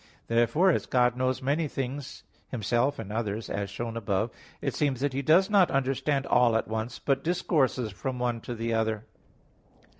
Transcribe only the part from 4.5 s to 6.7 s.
it seems that He does not understand all at